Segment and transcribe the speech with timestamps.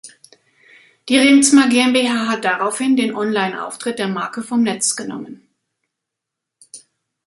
[1.09, 5.47] Die Reemtsma GmbH hat daraufhin den Online-Auftritt der Marke vom Netz genommen.